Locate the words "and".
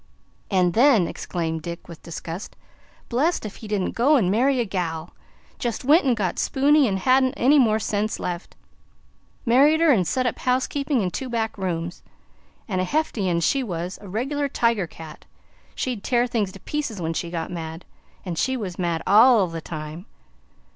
0.49-0.73, 6.05-6.17, 18.25-18.39